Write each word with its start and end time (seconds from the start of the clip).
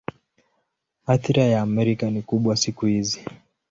Athira 1.07 1.43
ya 1.45 1.61
Amerika 1.61 2.09
ni 2.09 2.21
kubwa 2.21 2.57
siku 2.57 2.85
hizi. 2.85 3.25